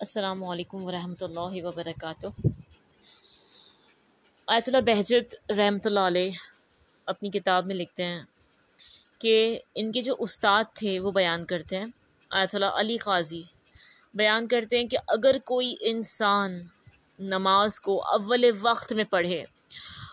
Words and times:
السلام 0.00 0.44
علیکم 0.44 0.84
ورحمۃ 0.84 1.22
اللہ 1.22 1.64
وبرکاتہ۔ 1.64 2.26
آیت 4.48 4.68
اللہ 4.68 4.80
بہجت 4.80 5.50
رحمۃ 5.50 5.78
اللہ 5.84 6.00
علیہ 6.00 6.30
اپنی 7.06 7.30
کتاب 7.30 7.66
میں 7.66 7.74
لکھتے 7.74 8.04
ہیں 8.04 8.22
کہ 9.18 9.58
ان 9.74 9.92
کے 9.92 10.02
جو 10.02 10.14
استاد 10.18 10.64
تھے 10.74 10.98
وہ 11.00 11.10
بیان 11.10 11.44
کرتے 11.44 11.78
ہیں۔ 11.78 11.86
آیت 12.30 12.54
اللہ 12.54 12.78
علی 12.80 12.96
قاضی 12.96 13.42
بیان 14.14 14.48
کرتے 14.48 14.78
ہیں 14.78 14.88
کہ 14.88 14.98
اگر 15.08 15.38
کوئی 15.44 15.74
انسان 15.80 16.58
نماز 17.18 17.80
کو 17.80 18.00
اول 18.04 18.44
وقت 18.60 18.92
میں 18.92 19.04
پڑھے 19.04 19.44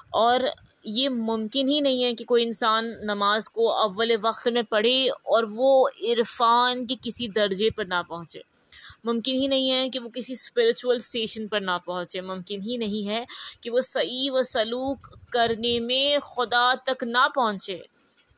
اور 0.09 0.39
یہ 0.83 1.09
ممکن 1.09 1.69
ہی 1.69 1.79
نہیں 1.79 2.03
ہے 2.03 2.13
کہ 2.15 2.25
کوئی 2.25 2.43
انسان 2.43 2.91
نماز 3.05 3.49
کو 3.49 3.71
اول 3.73 4.11
وقت 4.21 4.47
میں 4.47 4.63
پڑھے 4.69 5.09
اور 5.09 5.43
وہ 5.49 5.89
عرفان 6.01 6.85
کے 6.87 6.95
کسی 7.01 7.27
درجے 7.27 7.69
پر 7.69 7.85
نہ 7.85 8.01
پہنچے۔ 8.07 8.56
ممکن 9.03 9.35
ہی 9.35 9.47
نہیں 9.47 9.71
ہے 9.71 9.89
کہ 9.89 9.99
وہ 9.99 10.09
کسی 10.09 10.33
اسپریچول 10.33 10.95
اسٹیشن 10.95 11.47
پر 11.47 11.59
نہ 11.59 11.77
پہنچے۔ 11.85 12.21
ممکن 12.21 12.61
ہی 12.61 12.77
نہیں 12.77 13.07
ہے 13.07 13.23
کہ 13.61 13.69
وہ 13.69 13.81
صحیح 13.81 14.31
و 14.31 14.43
سلوک 14.43 15.07
کرنے 15.31 15.79
میں 15.79 16.17
خدا 16.19 16.73
تک 16.85 17.03
نہ 17.03 17.27
پہنچے۔ 17.35 17.79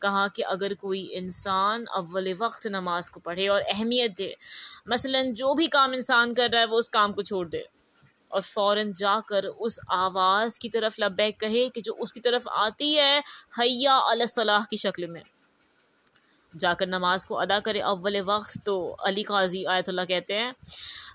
کہا 0.02 0.27
کہ 0.27 0.45
اگر 0.45 0.73
کوئی 0.73 1.08
انسان 1.12 1.84
اول 1.91 2.34
وقت 2.40 2.66
نماز 2.66 3.09
کو 3.09 3.20
پڑھے 3.20 3.48
اور 3.48 3.62
اہمیت 3.67 4.17
دے، 4.17 4.34
مثلا 4.86 5.22
جو 5.31 5.53
بھی 5.53 5.67
کام 5.67 5.91
انسان 5.91 6.34
کر 6.34 6.50
رہا 6.53 6.59
ہے 6.59 6.66
وہ 6.66 6.80
اس 6.80 6.89
کام 6.89 7.14
کو 7.14 7.22
چھوڑ 7.22 7.48
دے 7.48 7.62
اور 8.28 8.41
فوراً 8.41 8.91
جا 8.91 9.20
کر 9.28 9.45
اس 9.59 9.80
آواز 9.88 10.59
کی 10.59 10.70
طرف 10.70 11.00
لبیک 11.00 11.39
کہے 11.39 11.70
کہ 11.70 11.81
جو 11.81 11.94
اس 12.00 12.14
کی 12.14 12.20
طرف 12.20 12.48
آتی 12.52 12.98
ہے، 12.98 13.20
حیا 13.59 14.00
علیہ 14.12 14.26
صلاح 14.26 14.59
کی 14.70 14.78
شکل 14.78 15.05
میں۔ 15.05 15.22
جا 16.58 16.73
کر 16.73 16.88
نماز 16.88 17.26
کو 17.26 17.39
ادا 17.39 17.59
کرے 17.59 17.81
اول 17.81 18.16
وقت 18.26 18.58
تو 18.66 18.95
علی 18.99 19.23
قاضی 19.23 19.66
آیت 19.66 19.89
اللہ 19.89 20.02
کہتے 20.02 20.39
ہیں۔ 20.39 20.52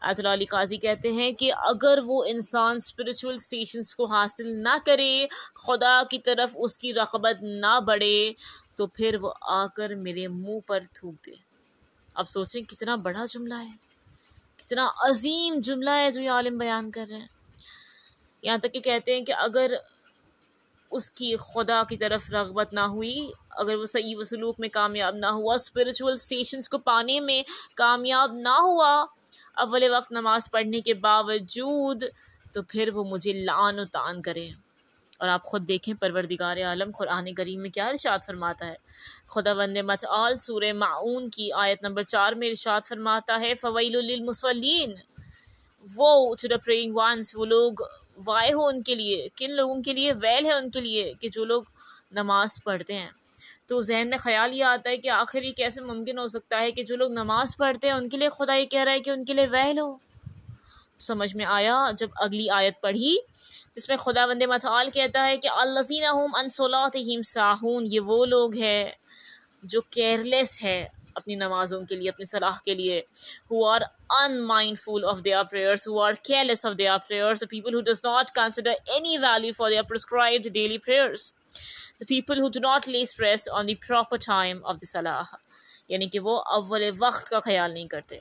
آیت 0.01 0.21
اللہ 0.21 0.29
علی 0.29 0.45
قاضی 0.45 0.77
کہتے 0.77 1.13
ہیں 1.13 1.33
کہ 1.33 1.53
اگر 1.53 1.99
وہ 2.07 2.25
انسان 2.25 2.77
اسپریچول 2.77 3.35
اسٹیشنس 3.35 3.95
کو 3.95 4.05
حاصل 4.05 4.63
نہ 4.63 4.77
کرے، 4.87 5.27
خدا 5.55 6.03
کی 6.11 6.19
طرف 6.19 6.51
اس 6.55 6.79
کی 6.79 6.95
رغبت 6.95 7.43
نہ 7.43 7.81
بڑھے، 7.81 8.33
تو 8.77 8.87
پھر 8.87 9.17
وہ 9.21 9.33
آ 9.41 9.67
کر 9.67 9.95
میرے 9.95 10.29
منہ 10.29 10.61
پر 10.67 10.81
تھوک 10.93 11.27
دے۔ 11.27 11.33
اب 12.15 12.29
سوچیں 12.29 12.63
کتنا 12.63 12.95
بڑا 12.95 13.25
جملہ 13.25 13.55
ہے۔ 13.55 13.77
کتنا 14.57 14.89
عظیم 14.97 15.61
جملہ 15.61 15.91
ہے 15.91 16.11
جو 16.11 16.21
یہ 16.21 16.31
عالم 16.31 16.59
بیان 16.59 16.91
کر 16.91 17.07
رہے 17.11 17.19
ہیں۔ 17.19 17.27
یہاں 18.43 18.59
تک 18.59 18.73
کہ 18.73 18.81
کہتے 18.81 19.17
ہیں 19.17 19.25
کہ 19.25 19.33
اگر 19.33 19.73
اس 20.95 21.11
کی 21.11 21.37
خدا 21.37 21.83
کی 21.89 21.97
طرف 21.97 22.35
رغبت 22.35 22.73
نہ 22.73 22.81
ہوئی۔ 22.81 23.31
اگر 23.51 23.77
وہ 23.77 23.87
صحیح 23.87 24.15
و 24.19 24.25
سلوک 24.25 24.55
میں 24.59 24.69
کامیاب 24.69 25.15
نہ 25.15 25.27
ہوا 25.27 25.55
اسپریچول 25.55 26.13
اسٹیشنس 26.13 26.69
کو 26.69 26.79
پانے 26.79 27.21
میں 27.21 27.43
کامیاب 27.75 28.33
نہ 28.33 28.61
ہوا، 28.61 29.07
اول 29.57 29.85
وقت 29.91 30.13
نماز 30.13 30.51
پڑھنے 30.51 30.81
کے 30.81 30.95
باوجود، 30.95 32.05
تو 32.53 32.63
پھر 32.63 32.89
وہ 32.95 33.05
مجھے 33.05 33.33
لان 33.33 33.79
و 33.79 33.85
تان 33.85 34.23
کرے۔ 34.23 34.51
اور 35.19 35.29
آپ 35.29 35.43
خود 35.43 35.69
دیکھیں، 35.69 35.95
پروردگار 35.95 36.57
عالم 36.57 36.91
قرآن 36.99 37.35
کریم 37.35 37.61
میں 37.61 37.71
کیا 37.71 37.87
ارشاد 37.87 38.19
فرماتا 38.27 38.67
ہے۔ 38.67 38.75
خدا 39.35 39.53
وند 39.53 39.77
متعال 39.77 40.37
سورہ 40.37 40.73
معاون 40.73 41.31
کی 41.31 41.53
آیت 41.53 41.83
نمبر 41.83 42.03
چار 42.03 42.33
میں 42.33 42.49
ارشاد 42.49 42.81
فرماتا 42.89 43.41
ہے 43.41 43.55
فویل 43.55 43.93
للمسولین 43.93 44.95
وہ 45.97 46.35
ٹو 46.35 46.49
دا 46.49 46.57
پریئنگ 46.65 46.95
وانس 46.95 47.37
وہ 47.37 47.45
لوگ 47.45 47.73
وائے 48.27 48.53
ہو 48.53 48.67
ان 48.67 48.83
کے 48.83 48.95
لیے، 48.95 49.29
کن 49.37 49.51
لوگوں 49.51 49.83
کے 49.83 49.93
لیے؟ 49.93 50.13
ویل 50.13 50.47
ہے 50.47 50.53
ان 50.53 50.71
کے 50.71 50.81
لیے 50.81 51.13
کہ 51.21 51.29
جو 51.29 51.45
لوگ 51.45 51.63
نماز 52.11 52.65
پڑھتے 52.65 52.95
ہیں۔ 52.95 53.11
تو 53.67 53.83
ذہن 53.83 54.11
میں 54.11 54.19
خیال 54.19 54.55
یہ 54.55 54.65
آتا 54.65 54.91
ہے 54.91 54.97
کہ 54.97 55.09
آخر 55.09 55.43
یہ 55.43 55.53
کیسے 55.53 55.81
ممکن 55.81 56.19
ہو 56.19 56.29
سکتا 56.29 56.61
ہے 56.61 56.71
کہ 56.71 56.83
جو 56.83 56.97
لوگ 56.97 57.11
نماز 57.11 57.57
پڑھتے 57.57 57.87
ہیں 57.87 57.95
ان 57.95 58.09
کے 58.09 58.17
لیے 58.17 58.29
خدا 58.29 58.55
یہ 58.55 58.65
کہہ 58.65 58.81
رہا 58.81 58.93
ہے 58.93 59.01
کہ 59.01 59.11
ان 59.11 59.25
کے 59.25 59.33
لیے 59.33 59.47
ویل 59.51 59.79
ہو۔ 59.79 59.97
سمجھ 61.01 61.37
میں 61.37 61.45
آیا 61.45 61.91
جب 61.97 62.09
اگلی 62.17 62.51
آیت 62.51 62.81
پڑھی، 62.81 63.17
جس 63.73 63.89
میں 63.89 63.97
خدا 63.97 64.27
وند 64.27 64.43
متعال 64.43 64.91
کہتا 64.91 65.27
ہے 65.27 65.37
کہ 65.37 65.49
الزین 65.49 66.05
انصولاتہم 66.35 67.23
ساہون، 67.23 67.87
یہ 67.91 68.01
وہ 68.01 68.27
لوگ 68.27 68.55
ہیں 68.55 68.91
جو 69.63 69.81
کیئرلیس 69.81 70.65
ہے۔ 70.65 70.89
اپنی 71.15 71.35
نمازوں 71.35 71.81
کے 71.87 71.97
لیے، 71.97 72.09
اپنی 72.09 72.25
صلاح 72.25 72.59
کے 72.65 72.75
لیے 72.75 73.01
who 73.51 73.65
are 73.67 73.81
unmindful 74.79 75.05
of 75.05 75.25
their 75.25 75.45
prayers 75.51 75.87
who 75.89 76.01
are 76.01 76.13
careless 76.23 76.65
of 76.67 76.79
their 76.79 76.99
prayers 77.09 77.41
the 77.41 77.47
people 77.51 77.75
who 77.75 77.81
does 77.81 78.05
not 78.05 78.31
consider 78.35 78.73
any 78.87 79.17
value 79.19 79.53
for 79.57 79.71
their 79.71 79.83
prescribed 79.83 80.53
daily 80.53 80.79
prayers 80.79 81.33
the 82.01 82.05
people 82.09 82.41
who 82.41 82.49
do 82.49 82.61
not 82.61 82.89
lay 82.89 83.01
stress 83.03 83.49
on 83.53 83.69
the 83.69 83.75
proper 83.89 84.17
time 84.27 84.65
of 84.65 84.77
the 84.81 84.87
صلاح 84.87 85.35
یعنی 85.89 86.07
کہ 86.09 86.21
وہ 86.21 86.41
اول 86.47 86.83
وقت 86.99 87.29
کا 87.31 87.41
خیال 87.41 87.75
نہیں 87.75 87.89
کرتے، 87.89 88.19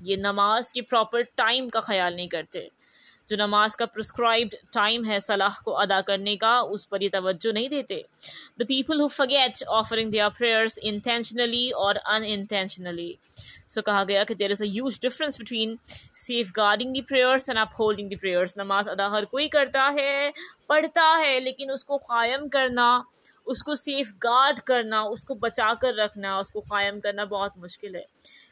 یہ 0.00 0.16
نماز 0.16 0.70
کی 0.72 0.80
پراپر 0.80 1.22
ٹائم 1.34 1.68
کا 1.68 1.80
خیال 1.80 2.16
نہیں 2.16 2.26
کرتے۔ 2.26 2.68
جو 3.28 3.36
نماز 3.36 3.76
کا 3.76 3.86
پرسکرائبڈ 3.86 4.54
ٹائم 4.72 5.04
ہے 5.04 5.18
صلاح 5.20 5.60
کو 5.64 5.76
ادا 5.78 6.00
کرنے 6.06 6.36
کا، 6.36 6.56
اس 6.70 6.88
پر 6.88 7.00
یہ 7.00 7.08
توجہ 7.12 7.52
نہیں 7.52 7.68
دیتے۔ 7.68 8.00
The 8.58 8.64
people 8.64 9.00
who 9.00 9.08
forget 9.08 9.62
offering 9.68 10.10
their 10.10 10.28
prayers 10.38 10.78
intentionally 10.82 11.70
اور 11.70 11.94
ان 12.04 12.22
انٹینشنلی 12.26 13.12
سو 13.66 13.82
کہا 13.82 14.04
گیا 14.08 14.24
کہ 14.24 14.34
there 14.34 14.50
is 14.50 14.62
a 14.62 14.68
huge 14.68 15.00
difference 15.00 15.40
between 15.40 15.74
safeguarding 16.56 16.92
the 16.92 17.02
prayers 17.02 17.48
and 17.48 17.58
upholding 17.80 18.08
the 18.08 18.16
prayers 18.16 18.56
نماز 18.56 18.88
ادا 18.88 19.10
ہر 19.10 19.24
کوئی 19.24 19.48
کرتا 19.48 19.90
ہے، 19.96 20.30
پڑھتا 20.66 21.10
ہے، 21.20 21.38
لیکن 21.40 21.70
اس 21.70 21.84
کو 21.84 21.96
قائم 22.08 22.48
کرنا 22.48 22.88
اس 23.46 23.62
کو 23.62 23.74
سیف 23.74 24.12
گارڈ 24.24 24.60
کرنا، 24.60 25.00
اس 25.00 25.24
کو 25.24 25.34
بچا 25.34 25.72
کر 25.80 25.94
رکھنا، 25.94 26.36
اس 26.38 26.50
کو 26.50 26.60
قائم 26.60 27.00
کرنا 27.00 27.24
بہت 27.24 27.56
مشکل 27.56 27.94
ہے۔ 27.96 28.02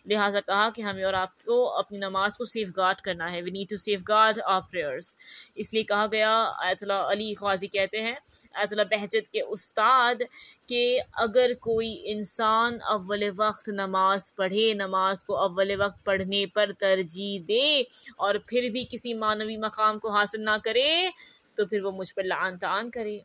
لہٰذا 0.07 0.41
کہا 0.41 0.69
کہ 0.71 0.83
ہمیں 0.83 1.05
اور 1.05 1.15
آپ 1.15 1.45
کو 1.45 1.57
اپنی 1.79 1.99
نماز 1.99 2.37
کو 2.37 2.45
سیف 2.45 2.69
گارڈ 2.77 3.01
کرنا 3.01 3.33
ہے۔ 3.33 3.43
We 3.43 3.51
need 3.51 3.71
to 3.71 3.77
safeguard 4.09 4.39
our 4.45 4.61
prayers 4.71 5.17
اس 5.55 5.73
لیے 5.75 5.83
کہا 5.83 6.07
گیا 6.13 6.33
ایت 6.43 6.83
اللہ 6.83 7.11
علی 7.11 7.35
خوازی 7.35 7.67
کہتے 7.67 8.03
ہیں 8.03 8.15
ایت 8.55 8.73
اللہ 8.73 8.83
بہجت 8.91 9.33
کے 9.33 9.41
استاد 9.41 10.23
کہ 10.67 11.01
اگر 11.17 11.51
کوئی 11.61 12.13
انسان 12.13 12.79
اول 12.89 13.23
وقت 13.37 13.69
نماز 13.69 14.35
پڑھے، 14.37 14.73
نماز 14.75 15.25
کو 15.25 15.37
اول 15.37 15.75
وقت 15.79 16.05
پڑھنے 16.05 16.47
پر 16.47 16.71
ترجیح 16.79 17.39
دے 17.49 17.81
اور 18.17 18.35
پھر 18.47 18.69
بھی 18.71 18.85
کسی 18.91 19.15
معنوی 19.15 19.57
مقام 19.57 19.99
کو 19.99 20.11
حاصل 20.11 20.45
نہ 20.45 20.57
کرے، 20.65 21.11
تو 21.55 21.67
پھر 21.67 21.85
وہ 21.85 21.91
مجھ 21.93 22.15
پر 22.15 22.23
لعن 22.23 22.59
تعان 22.59 22.91
کرے۔ 22.91 23.19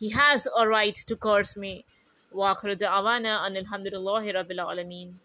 He 0.00 0.08
has 0.10 0.48
a 0.56 0.66
right 0.66 0.94
to 1.08 1.14
curse 1.14 1.56
me. 1.56 1.84
وآخر 2.32 2.72
دعوانا 2.72 3.46
أن 3.46 3.56
الحمد 3.56 3.86
لله 3.86 4.30
رب 4.30 4.50
العالمين 4.50 5.18